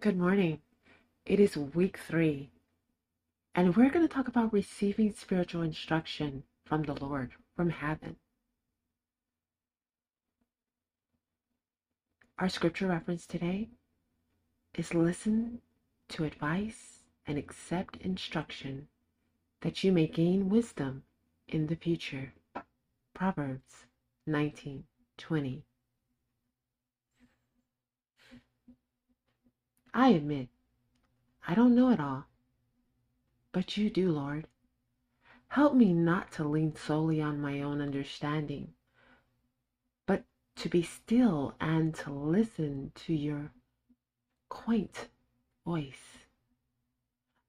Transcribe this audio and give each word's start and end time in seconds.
Good 0.00 0.16
morning. 0.16 0.60
It 1.26 1.40
is 1.40 1.56
week 1.56 1.98
three, 1.98 2.50
and 3.56 3.76
we're 3.76 3.90
going 3.90 4.06
to 4.06 4.14
talk 4.14 4.28
about 4.28 4.52
receiving 4.52 5.12
spiritual 5.12 5.62
instruction 5.62 6.44
from 6.64 6.84
the 6.84 6.94
Lord, 6.94 7.32
from 7.56 7.70
heaven. 7.70 8.14
Our 12.38 12.48
scripture 12.48 12.86
reference 12.86 13.26
today 13.26 13.70
is 14.72 14.94
listen 14.94 15.62
to 16.10 16.22
advice 16.22 17.00
and 17.26 17.36
accept 17.36 17.96
instruction 17.96 18.86
that 19.62 19.82
you 19.82 19.90
may 19.90 20.06
gain 20.06 20.48
wisdom 20.48 21.02
in 21.48 21.66
the 21.66 21.74
future. 21.74 22.34
Proverbs 23.14 23.86
19:20. 24.28 25.64
I 29.94 30.08
admit, 30.10 30.48
I 31.46 31.54
don't 31.54 31.74
know 31.74 31.90
it 31.90 32.00
all, 32.00 32.26
but 33.52 33.76
you 33.76 33.90
do, 33.90 34.12
Lord. 34.12 34.46
Help 35.48 35.74
me 35.74 35.92
not 35.92 36.30
to 36.32 36.44
lean 36.44 36.76
solely 36.76 37.22
on 37.22 37.40
my 37.40 37.62
own 37.62 37.80
understanding, 37.80 38.74
but 40.06 40.24
to 40.56 40.68
be 40.68 40.82
still 40.82 41.54
and 41.58 41.94
to 41.94 42.10
listen 42.10 42.92
to 42.94 43.14
your 43.14 43.50
quaint 44.48 45.08
voice. 45.64 46.18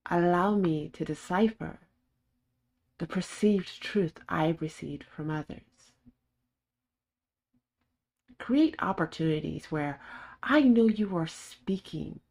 Allow 0.10 0.56
me 0.56 0.90
to 0.94 1.06
decipher 1.06 1.80
the 3.00 3.08
perceived 3.08 3.82
truth 3.82 4.20
I've 4.28 4.62
received 4.62 5.04
from 5.04 5.30
others. 5.30 5.62
Create 8.38 8.76
opportunities 8.80 9.66
where 9.66 10.00
I 10.42 10.62
know 10.62 10.88
you 10.88 11.16
are 11.18 11.28
speaking 11.28 12.22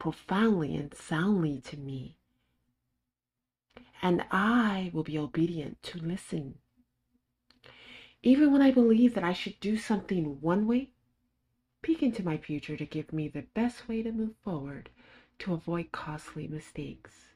profoundly 0.00 0.74
and 0.74 0.92
soundly 0.94 1.60
to 1.60 1.76
me. 1.76 2.16
And 4.02 4.24
I 4.32 4.90
will 4.92 5.04
be 5.04 5.18
obedient 5.18 5.80
to 5.84 5.98
listen. 5.98 6.58
Even 8.22 8.50
when 8.50 8.62
I 8.62 8.70
believe 8.72 9.14
that 9.14 9.24
I 9.24 9.34
should 9.34 9.60
do 9.60 9.76
something 9.76 10.40
one 10.40 10.66
way, 10.66 10.90
peek 11.82 12.02
into 12.02 12.24
my 12.24 12.38
future 12.38 12.76
to 12.76 12.84
give 12.84 13.12
me 13.12 13.28
the 13.28 13.42
best 13.54 13.88
way 13.88 14.02
to 14.02 14.10
move 14.10 14.34
forward 14.42 14.88
to 15.38 15.54
avoid 15.54 15.92
costly 15.92 16.48
mistakes. 16.48 17.26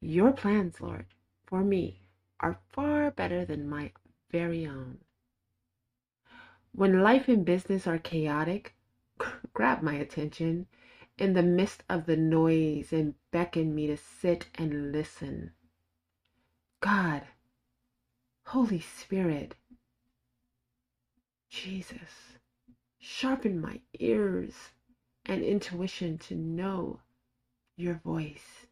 Your 0.00 0.32
plans, 0.32 0.80
Lord, 0.80 1.06
for 1.46 1.62
me 1.62 2.02
are 2.40 2.60
far 2.70 3.10
better 3.10 3.44
than 3.44 3.68
my 3.68 3.92
very 4.30 4.66
own. 4.66 4.98
When 6.72 7.02
life 7.02 7.28
and 7.28 7.44
business 7.44 7.86
are 7.86 7.98
chaotic, 7.98 8.74
grab 9.54 9.82
my 9.82 9.94
attention 9.94 10.66
in 11.18 11.34
the 11.34 11.42
midst 11.42 11.82
of 11.88 12.06
the 12.06 12.16
noise 12.16 12.92
and 12.92 13.14
beckon 13.32 13.74
me 13.74 13.88
to 13.88 13.96
sit 13.96 14.46
and 14.54 14.92
listen. 14.92 15.52
God, 16.80 17.22
Holy 18.46 18.80
Spirit, 18.80 19.56
Jesus, 21.50 22.38
sharpen 22.98 23.60
my 23.60 23.80
ears 23.98 24.54
and 25.26 25.42
intuition 25.42 26.18
to 26.18 26.34
know 26.34 27.00
your 27.76 27.94
voice. 27.94 28.66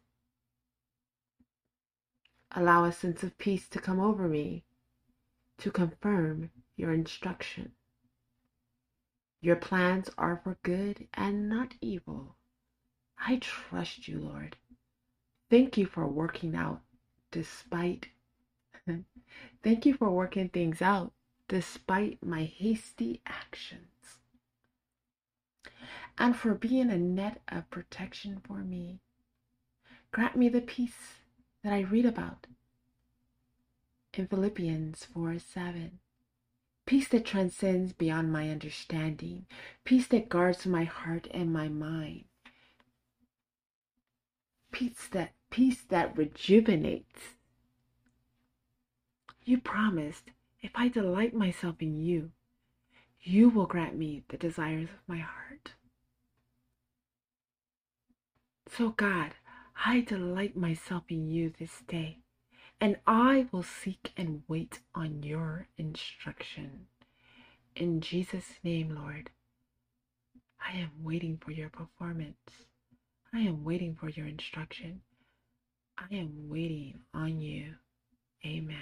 Allow 2.51 2.85
a 2.85 2.91
sense 2.93 3.23
of 3.23 3.37
peace 3.37 3.67
to 3.69 3.79
come 3.79 3.99
over 3.99 4.27
me 4.27 4.63
to 5.57 5.69
confirm 5.69 6.49
your 6.77 6.93
instruction. 6.93 7.73
Your 9.41 9.57
plans 9.57 10.09
are 10.17 10.41
for 10.43 10.57
good 10.63 11.07
and 11.13 11.49
not 11.49 11.73
evil. 11.81 12.36
I 13.19 13.37
trust 13.37 14.07
you, 14.07 14.19
Lord. 14.19 14.55
Thank 15.49 15.77
you 15.77 15.85
for 15.85 16.07
working 16.07 16.55
out 16.55 16.81
despite 17.31 18.07
Thank 19.63 19.85
you 19.85 19.93
for 19.93 20.09
working 20.09 20.49
things 20.49 20.81
out 20.81 21.11
despite 21.47 22.23
my 22.23 22.43
hasty 22.43 23.21
actions. 23.25 24.19
And 26.17 26.35
for 26.35 26.53
being 26.55 26.89
a 26.89 26.97
net 26.97 27.41
of 27.47 27.69
protection 27.69 28.41
for 28.45 28.59
me. 28.59 28.99
Grant 30.11 30.35
me 30.35 30.49
the 30.49 30.61
peace 30.61 31.19
that 31.63 31.73
I 31.73 31.81
read 31.81 32.05
about 32.05 32.47
in 34.13 34.27
Philippians 34.27 35.05
4 35.05 35.37
7 35.37 35.99
peace 36.87 37.09
that 37.09 37.25
transcends 37.25 37.91
beyond 37.91 38.31
my 38.31 38.49
understanding, 38.49 39.45
peace 39.83 40.07
that 40.07 40.29
guards 40.29 40.65
my 40.65 40.85
heart 40.85 41.27
and 41.31 41.51
my 41.51 41.67
mind, 41.67 42.23
peace 44.71 45.07
that 45.11 45.33
peace 45.49 45.81
that 45.89 46.17
rejuvenates. 46.17 47.35
You 49.45 49.59
promised, 49.59 50.31
if 50.61 50.71
I 50.75 50.89
delight 50.89 51.33
myself 51.33 51.75
in 51.79 51.97
you, 51.97 52.31
you 53.21 53.49
will 53.49 53.65
grant 53.65 53.95
me 53.97 54.23
the 54.27 54.37
desires 54.37 54.89
of 54.89 55.07
my 55.07 55.19
heart. 55.19 55.73
So, 58.69 58.89
God, 58.89 59.35
I 59.85 60.01
delight 60.01 60.57
myself 60.57 61.03
in 61.09 61.27
you 61.27 61.53
this 61.57 61.81
day 61.87 62.19
and 62.79 62.97
I 63.07 63.47
will 63.51 63.63
seek 63.63 64.11
and 64.17 64.43
wait 64.47 64.81
on 64.93 65.23
your 65.23 65.67
instruction. 65.77 66.87
In 67.75 68.01
Jesus' 68.01 68.59
name, 68.63 68.95
Lord, 68.95 69.29
I 70.59 70.77
am 70.77 70.91
waiting 71.01 71.37
for 71.37 71.51
your 71.51 71.69
performance. 71.69 72.67
I 73.33 73.39
am 73.39 73.63
waiting 73.63 73.95
for 73.95 74.09
your 74.09 74.25
instruction. 74.25 75.01
I 75.97 76.13
am 76.15 76.49
waiting 76.49 76.99
on 77.13 77.39
you. 77.39 77.75
Amen. 78.45 78.77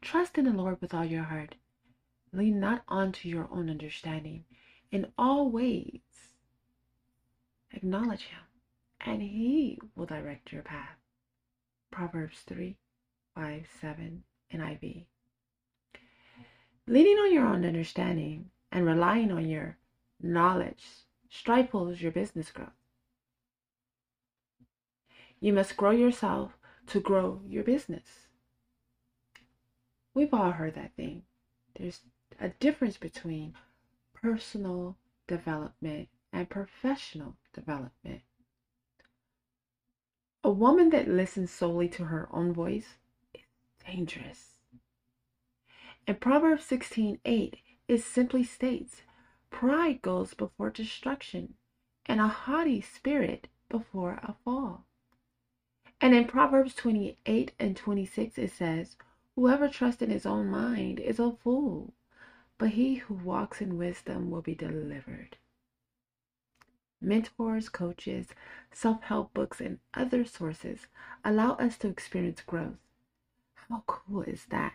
Trust 0.00 0.38
in 0.38 0.44
the 0.44 0.52
Lord 0.52 0.80
with 0.80 0.94
all 0.94 1.04
your 1.04 1.24
heart. 1.24 1.56
Lean 2.32 2.60
not 2.60 2.82
onto 2.88 3.28
your 3.28 3.48
own 3.50 3.68
understanding. 3.70 4.44
In 4.92 5.12
all 5.18 5.50
ways, 5.50 6.00
acknowledge 7.72 8.24
Him 8.24 8.46
and 9.06 9.22
he 9.22 9.78
will 9.94 10.06
direct 10.06 10.52
your 10.52 10.62
path. 10.62 10.96
Proverbs 11.90 12.40
3 12.46 12.76
5 13.34 13.66
7 13.80 14.22
NIV. 14.52 15.04
Leaning 16.88 17.16
on 17.16 17.32
your 17.32 17.46
own 17.46 17.64
understanding 17.64 18.50
and 18.76 18.84
relying 18.84 19.32
on 19.32 19.48
your 19.48 19.78
knowledge 20.20 20.84
stifles 21.30 22.02
your 22.02 22.12
business 22.12 22.50
growth. 22.50 22.68
You 25.40 25.54
must 25.54 25.78
grow 25.78 25.92
yourself 25.92 26.58
to 26.88 27.00
grow 27.00 27.40
your 27.48 27.64
business. 27.64 28.26
We've 30.12 30.34
all 30.34 30.50
heard 30.50 30.74
that 30.74 30.94
thing. 30.94 31.22
There's 31.78 32.00
a 32.38 32.50
difference 32.50 32.98
between 32.98 33.54
personal 34.12 34.98
development 35.26 36.10
and 36.30 36.50
professional 36.50 37.36
development. 37.54 38.20
A 40.44 40.50
woman 40.50 40.90
that 40.90 41.08
listens 41.08 41.50
solely 41.50 41.88
to 41.88 42.04
her 42.04 42.28
own 42.30 42.52
voice 42.52 42.98
is 43.32 43.40
dangerous. 43.86 44.48
In 46.06 46.16
Proverbs 46.16 46.66
16 46.66 47.20
8, 47.24 47.56
it 47.88 48.02
simply 48.02 48.44
states, 48.44 49.02
Pride 49.50 50.02
goes 50.02 50.34
before 50.34 50.70
destruction, 50.70 51.54
and 52.06 52.20
a 52.20 52.28
haughty 52.28 52.80
spirit 52.80 53.48
before 53.68 54.20
a 54.22 54.34
fall. 54.44 54.86
And 56.00 56.14
in 56.14 56.26
Proverbs 56.26 56.74
28 56.74 57.52
and 57.58 57.76
26, 57.76 58.38
it 58.38 58.50
says, 58.50 58.96
Whoever 59.34 59.68
trusts 59.68 60.02
in 60.02 60.10
his 60.10 60.26
own 60.26 60.48
mind 60.48 61.00
is 61.00 61.18
a 61.18 61.32
fool, 61.32 61.94
but 62.58 62.70
he 62.70 62.96
who 62.96 63.14
walks 63.14 63.60
in 63.60 63.76
wisdom 63.78 64.30
will 64.30 64.42
be 64.42 64.54
delivered 64.54 65.36
mentors, 67.00 67.68
coaches, 67.68 68.28
self 68.72 69.02
help 69.02 69.32
books, 69.34 69.60
and 69.60 69.78
other 69.94 70.24
sources 70.24 70.86
allow 71.24 71.52
us 71.52 71.76
to 71.78 71.88
experience 71.88 72.40
growth. 72.42 72.78
How 73.68 73.82
cool 73.86 74.22
is 74.22 74.46
that? 74.46 74.74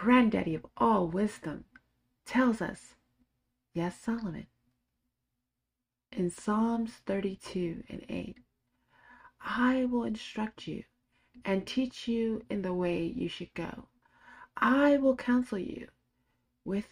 Granddaddy 0.00 0.54
of 0.54 0.64
all 0.78 1.08
wisdom 1.08 1.66
tells 2.24 2.62
us, 2.62 2.94
yes, 3.74 4.00
Solomon, 4.00 4.46
in 6.10 6.30
Psalms 6.30 7.02
32 7.04 7.84
and 7.86 8.06
8, 8.08 8.38
I 9.42 9.84
will 9.84 10.04
instruct 10.04 10.66
you 10.66 10.84
and 11.44 11.66
teach 11.66 12.08
you 12.08 12.42
in 12.48 12.62
the 12.62 12.72
way 12.72 13.04
you 13.04 13.28
should 13.28 13.52
go. 13.52 13.88
I 14.56 14.96
will 14.96 15.16
counsel 15.16 15.58
you 15.58 15.88
with 16.64 16.86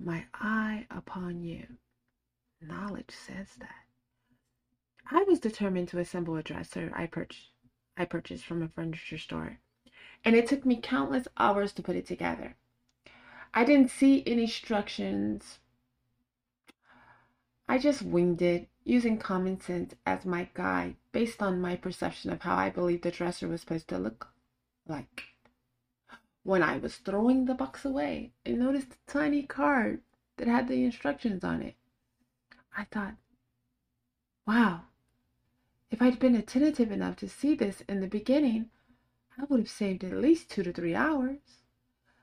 my 0.00 0.24
eye 0.32 0.86
upon 0.90 1.42
you. 1.42 1.66
Knowledge 2.62 3.10
says 3.10 3.48
that. 3.58 3.84
I 5.10 5.24
was 5.24 5.40
determined 5.40 5.88
to 5.88 5.98
assemble 5.98 6.36
a 6.36 6.42
dresser 6.42 6.90
I 6.96 7.06
purchased 7.06 7.50
I 7.98 8.06
purchased 8.06 8.46
from 8.46 8.62
a 8.62 8.68
furniture 8.68 9.18
store, 9.18 9.58
and 10.24 10.34
it 10.34 10.46
took 10.46 10.64
me 10.64 10.80
countless 10.80 11.28
hours 11.36 11.72
to 11.72 11.82
put 11.82 11.96
it 11.96 12.06
together. 12.06 12.56
I 13.54 13.64
didn't 13.64 13.90
see 13.90 14.22
any 14.26 14.42
instructions. 14.42 15.58
I 17.68 17.78
just 17.78 18.02
winged 18.02 18.42
it 18.42 18.68
using 18.84 19.18
common 19.18 19.60
sense 19.60 19.94
as 20.04 20.24
my 20.24 20.48
guide 20.54 20.96
based 21.12 21.42
on 21.42 21.60
my 21.60 21.74
perception 21.74 22.30
of 22.30 22.42
how 22.42 22.56
I 22.56 22.70
believed 22.70 23.02
the 23.02 23.10
dresser 23.10 23.48
was 23.48 23.60
supposed 23.60 23.88
to 23.88 23.98
look 23.98 24.28
like. 24.86 25.24
When 26.44 26.62
I 26.62 26.78
was 26.78 26.96
throwing 26.96 27.46
the 27.46 27.54
box 27.54 27.84
away, 27.84 28.32
I 28.46 28.50
noticed 28.50 28.92
a 28.92 29.10
tiny 29.10 29.42
card 29.42 30.02
that 30.36 30.46
had 30.46 30.68
the 30.68 30.84
instructions 30.84 31.42
on 31.42 31.62
it. 31.62 31.74
I 32.76 32.84
thought, 32.84 33.14
wow, 34.46 34.82
if 35.90 36.00
I'd 36.00 36.18
been 36.18 36.36
attentive 36.36 36.92
enough 36.92 37.16
to 37.16 37.28
see 37.28 37.54
this 37.54 37.80
in 37.88 38.00
the 38.00 38.06
beginning, 38.06 38.70
I 39.38 39.44
would 39.44 39.60
have 39.60 39.70
saved 39.70 40.04
at 40.04 40.12
least 40.12 40.50
two 40.50 40.62
to 40.62 40.72
three 40.72 40.94
hours. 40.94 41.38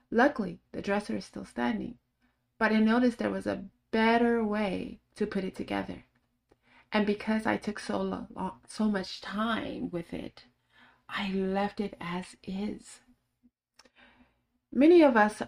Luckily, 0.10 0.60
the 0.72 0.82
dresser 0.82 1.18
is 1.18 1.26
still 1.26 1.46
standing, 1.46 1.98
but 2.58 2.72
I 2.72 2.80
noticed 2.80 3.18
there 3.18 3.30
was 3.30 3.48
a 3.48 3.66
better 3.92 4.44
way 4.44 5.00
to 5.16 5.28
put 5.28 5.44
it 5.44 5.56
together. 5.56 6.06
And 6.92 7.06
because 7.06 7.46
I 7.46 7.58
took 7.58 7.80
so 7.80 8.02
long, 8.02 8.28
so 8.68 8.90
much 8.90 9.22
time 9.22 9.90
with 9.92 10.14
it, 10.14 10.46
I 11.10 11.32
left 11.32 11.80
it 11.80 11.96
as 12.00 12.36
is. 12.44 13.00
Many 14.72 15.04
of 15.04 15.16
us 15.16 15.42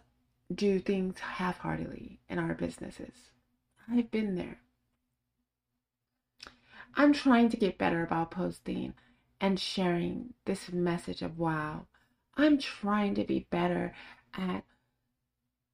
do 0.54 0.80
things 0.80 1.20
half-heartedly 1.20 2.20
in 2.30 2.38
our 2.38 2.54
businesses. 2.54 3.32
I've 3.92 4.12
been 4.12 4.36
there. 4.36 4.60
I'm 6.96 7.14
trying 7.14 7.50
to 7.50 7.58
get 7.58 7.78
better 7.78 8.04
about 8.04 8.32
posting 8.32 8.94
and 9.40 9.60
sharing 9.60 10.34
this 10.46 10.72
message 10.72 11.22
of 11.22 11.38
wow. 11.38 11.88
I'm 12.38 12.58
trying 12.58 13.16
to 13.16 13.24
be 13.24 13.48
better 13.50 13.94
at 14.34 14.64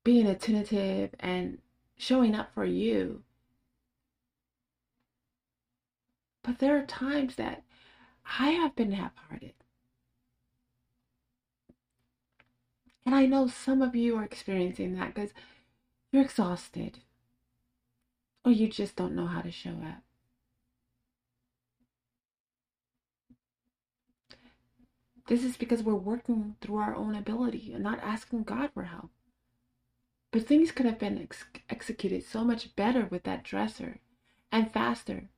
being 0.04 0.28
attentive 0.28 1.12
and 1.19 1.60
showing 1.98 2.36
up 2.36 2.54
for 2.54 2.66
you. 2.66 3.24
But 6.44 6.60
there 6.60 6.78
are 6.78 6.86
times 6.86 7.36
that 7.36 7.63
I 8.40 8.50
have 8.50 8.75
been 8.75 8.94
half 8.94 9.12
hearted. 9.30 9.54
And 13.06 13.16
I 13.16 13.25
know 13.25 13.48
some 13.48 13.81
of 13.81 13.96
you 13.96 14.18
are 14.18 14.24
experiencing 14.24 14.96
that 14.96 15.13
because 15.13 15.31
you're 16.12 16.24
exhausted 16.24 17.00
or 18.44 18.52
you 18.52 18.68
just 18.68 18.96
don't 18.96 19.16
know 19.16 19.28
how 19.28 19.42
to 19.42 19.52
show 19.52 19.72
up. 19.72 20.04
This 25.27 25.44
is 25.44 25.57
because 25.57 25.83
we're 25.83 25.95
working 25.95 26.56
through 26.62 26.77
our 26.77 26.95
own 26.95 27.15
ability 27.15 27.71
and 27.73 27.83
not 27.83 28.00
asking 28.03 28.44
God 28.44 28.71
for 28.73 28.83
help. 28.83 29.12
But 30.31 30.47
things 30.47 30.71
could 30.71 30.85
have 30.85 31.00
been 31.00 31.21
ex- 31.21 31.45
executed 31.69 32.23
so 32.23 32.44
much 32.44 32.75
better 32.75 33.06
with 33.06 33.23
that 33.23 33.44
dresser 33.44 34.00
and 34.51 34.71
faster 34.71 35.29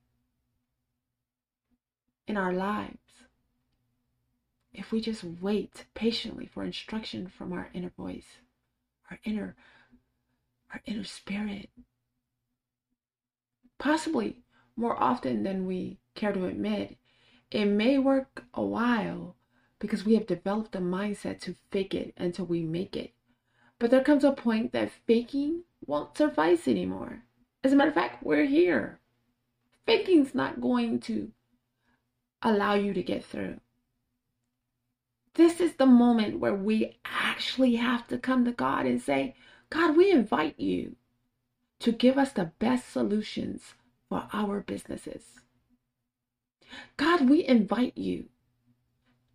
in 2.27 2.37
our 2.37 2.53
lives 2.53 2.97
if 4.73 4.91
we 4.91 4.99
just 4.99 5.23
wait 5.23 5.85
patiently 5.93 6.47
for 6.47 6.63
instruction 6.63 7.27
from 7.27 7.53
our 7.53 7.69
inner 7.73 7.91
voice, 7.95 8.37
our 9.09 9.19
inner 9.23 9.55
our 10.73 10.81
inner 10.85 11.03
spirit. 11.03 11.69
Possibly 13.77 14.37
more 14.75 15.01
often 15.01 15.43
than 15.43 15.67
we 15.67 15.99
care 16.15 16.33
to 16.33 16.45
admit, 16.45 16.97
it 17.51 17.65
may 17.65 17.99
work 17.99 18.45
a 18.55 18.63
while 18.63 19.35
because 19.83 20.05
we 20.05 20.13
have 20.13 20.25
developed 20.25 20.73
a 20.77 20.79
mindset 20.79 21.41
to 21.41 21.53
fake 21.69 21.93
it 21.93 22.13
until 22.15 22.45
we 22.45 22.63
make 22.63 22.95
it. 22.95 23.11
But 23.79 23.91
there 23.91 24.01
comes 24.01 24.23
a 24.23 24.31
point 24.31 24.71
that 24.71 24.93
faking 25.05 25.63
won't 25.85 26.15
suffice 26.15 26.69
anymore. 26.69 27.23
As 27.65 27.73
a 27.73 27.75
matter 27.75 27.89
of 27.89 27.93
fact, 27.93 28.23
we're 28.23 28.45
here. 28.45 29.01
Faking's 29.85 30.33
not 30.33 30.61
going 30.61 31.01
to 31.01 31.33
allow 32.41 32.75
you 32.75 32.93
to 32.93 33.03
get 33.03 33.25
through. 33.25 33.59
This 35.33 35.59
is 35.59 35.73
the 35.73 35.85
moment 35.85 36.39
where 36.39 36.55
we 36.55 36.95
actually 37.03 37.75
have 37.75 38.07
to 38.07 38.17
come 38.17 38.45
to 38.45 38.53
God 38.53 38.85
and 38.85 39.01
say, 39.01 39.35
God, 39.69 39.97
we 39.97 40.11
invite 40.11 40.57
you 40.57 40.95
to 41.79 41.91
give 41.91 42.17
us 42.17 42.31
the 42.31 42.53
best 42.57 42.89
solutions 42.89 43.73
for 44.07 44.29
our 44.31 44.61
businesses. 44.61 45.23
God, 46.95 47.29
we 47.29 47.45
invite 47.45 47.97
you 47.97 48.29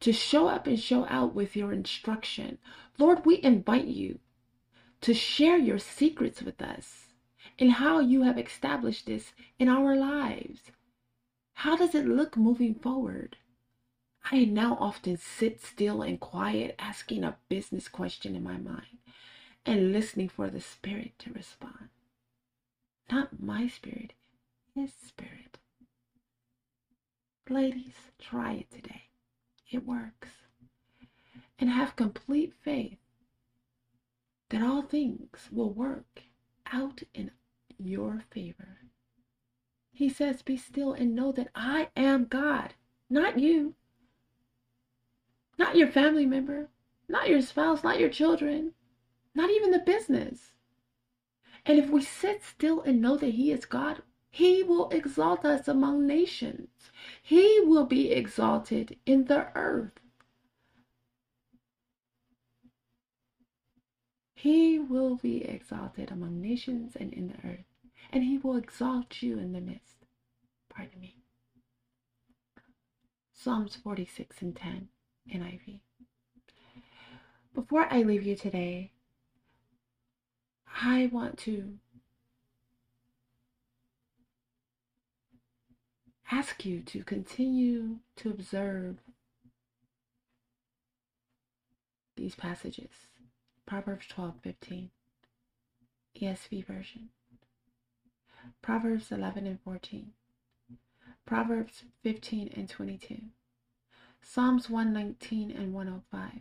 to 0.00 0.12
show 0.12 0.48
up 0.48 0.66
and 0.66 0.78
show 0.78 1.06
out 1.08 1.34
with 1.34 1.56
your 1.56 1.72
instruction. 1.72 2.58
Lord, 2.98 3.24
we 3.24 3.42
invite 3.42 3.86
you 3.86 4.20
to 5.00 5.14
share 5.14 5.56
your 5.56 5.78
secrets 5.78 6.42
with 6.42 6.60
us 6.62 7.06
and 7.58 7.72
how 7.72 8.00
you 8.00 8.22
have 8.22 8.38
established 8.38 9.06
this 9.06 9.32
in 9.58 9.68
our 9.68 9.96
lives. 9.96 10.70
How 11.54 11.76
does 11.76 11.94
it 11.94 12.06
look 12.06 12.36
moving 12.36 12.74
forward? 12.74 13.36
I 14.30 14.44
now 14.44 14.76
often 14.78 15.16
sit 15.16 15.60
still 15.60 16.02
and 16.02 16.20
quiet, 16.20 16.74
asking 16.78 17.24
a 17.24 17.38
business 17.48 17.88
question 17.88 18.36
in 18.36 18.42
my 18.42 18.58
mind 18.58 18.98
and 19.64 19.92
listening 19.92 20.28
for 20.28 20.48
the 20.50 20.60
Spirit 20.60 21.12
to 21.20 21.32
respond. 21.32 21.88
Not 23.10 23.40
my 23.40 23.68
spirit, 23.68 24.12
His 24.74 24.92
Spirit. 24.92 25.58
Ladies, 27.48 27.94
try 28.18 28.52
it 28.52 28.70
today. 28.70 29.07
It 29.70 29.86
works. 29.86 30.28
And 31.58 31.70
have 31.70 31.96
complete 31.96 32.54
faith 32.62 32.98
that 34.50 34.62
all 34.62 34.82
things 34.82 35.48
will 35.50 35.72
work 35.72 36.22
out 36.72 37.02
in 37.14 37.30
your 37.78 38.24
favor. 38.30 38.78
He 39.92 40.08
says, 40.08 40.42
Be 40.42 40.56
still 40.56 40.92
and 40.92 41.14
know 41.14 41.32
that 41.32 41.48
I 41.54 41.88
am 41.96 42.26
God, 42.26 42.74
not 43.10 43.38
you. 43.38 43.74
Not 45.58 45.76
your 45.76 45.88
family 45.88 46.24
member, 46.24 46.68
not 47.08 47.28
your 47.28 47.42
spouse, 47.42 47.82
not 47.82 47.98
your 47.98 48.08
children, 48.08 48.74
not 49.34 49.50
even 49.50 49.72
the 49.72 49.80
business. 49.80 50.52
And 51.66 51.78
if 51.78 51.90
we 51.90 52.00
sit 52.00 52.44
still 52.44 52.80
and 52.80 53.02
know 53.02 53.16
that 53.16 53.34
He 53.34 53.50
is 53.50 53.66
God, 53.66 54.02
He 54.30 54.62
will 54.62 54.88
exalt 54.90 55.44
us 55.44 55.69
among 55.69 56.06
nations. 56.06 56.69
He 57.22 57.60
will 57.64 57.86
be 57.86 58.12
exalted 58.12 58.98
in 59.06 59.25
the 59.25 59.48
earth. 59.54 60.00
He 64.35 64.78
will 64.78 65.16
be 65.16 65.44
exalted 65.44 66.11
among 66.12 66.40
nations 66.40 66.94
and 66.94 67.12
in 67.12 67.28
the 67.28 67.49
earth, 67.49 67.64
and 68.12 68.23
He 68.23 68.38
will 68.38 68.56
exalt 68.56 69.20
you 69.20 69.38
in 69.38 69.52
the 69.52 69.61
midst. 69.61 70.04
Pardon 70.68 71.00
me. 71.00 71.16
Psalms 73.32 73.76
46 73.76 74.42
and 74.42 74.54
10. 74.54 74.88
NIV. 75.35 75.80
Before 77.54 77.87
I 77.90 78.02
leave 78.02 78.23
you 78.23 78.37
today, 78.37 78.92
I 80.82 81.08
want 81.12 81.38
to 81.40 81.78
ask 86.30 86.64
you 86.64 86.80
to 86.80 87.02
continue 87.02 87.97
to 88.16 88.30
observe 88.30 88.97
these 92.16 92.35
passages. 92.35 92.90
Proverbs 93.66 94.06
12 94.08 94.35
15, 94.42 94.90
ESV 96.20 96.66
version. 96.66 97.08
Proverbs 98.62 99.12
11 99.12 99.47
and 99.47 99.61
14. 99.61 100.12
Proverbs 101.26 101.85
15 102.02 102.50
and 102.56 102.68
22. 102.68 103.20
Psalms 104.23 104.70
119 104.70 105.50
and 105.50 105.73
105. 105.75 106.40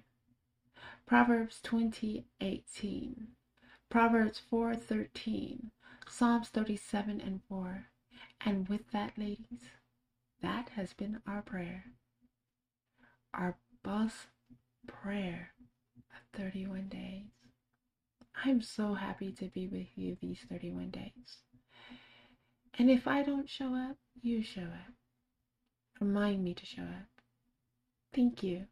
Proverbs 1.06 1.60
20, 1.62 2.26
18. 2.42 3.28
Proverbs 3.90 4.42
4, 4.50 4.76
13. 4.76 5.72
Psalms 6.10 6.48
37 6.50 7.22
and 7.22 7.42
4. 7.48 7.88
And 8.46 8.68
with 8.68 8.92
that, 8.92 9.14
ladies, 9.18 9.66
that 10.42 10.70
has 10.76 10.94
been 10.94 11.20
our 11.28 11.42
prayer. 11.42 11.86
Our 13.34 13.58
boss 13.84 14.28
prayer 14.88 15.52
of 16.12 16.40
31 16.40 16.88
days. 16.90 17.26
I'm 18.46 18.62
so 18.62 18.94
happy 18.94 19.32
to 19.34 19.46
be 19.48 19.68
with 19.68 19.88
you 19.96 20.18
these 20.22 20.40
31 20.50 20.92
days. 20.92 21.40
And 22.78 22.92
if 22.92 23.08
I 23.08 23.24
don't 23.24 23.50
show 23.50 23.74
up, 23.74 23.98
you 24.22 24.44
show 24.44 24.62
up. 24.62 24.94
Remind 26.00 26.44
me 26.44 26.54
to 26.54 26.66
show 26.66 26.84
up. 26.84 27.08
Thank 28.14 28.44
you. 28.44 28.68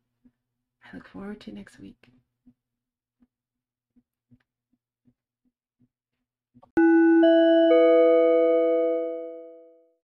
I 0.84 0.96
look 0.96 1.08
forward 1.08 1.42
to 1.42 1.52
next 1.52 1.80
week. 1.80 2.12